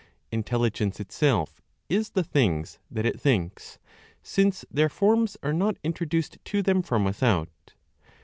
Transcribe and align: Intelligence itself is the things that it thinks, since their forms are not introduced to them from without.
Intelligence 0.31 0.99
itself 0.99 1.61
is 1.87 2.09
the 2.09 2.23
things 2.23 2.79
that 2.89 3.05
it 3.05 3.21
thinks, 3.21 3.77
since 4.23 4.65
their 4.71 4.89
forms 4.89 5.37
are 5.43 5.53
not 5.53 5.77
introduced 5.83 6.39
to 6.43 6.63
them 6.63 6.81
from 6.81 7.05
without. 7.05 7.75